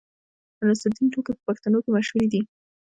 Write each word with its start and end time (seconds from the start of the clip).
د 0.57 0.59
نصرالدین 0.69 1.07
ټوکې 1.13 1.31
په 1.35 1.41
پښتنو 1.47 1.77
کې 1.83 1.89
مشهورې 1.95 2.27
دي. 2.33 2.41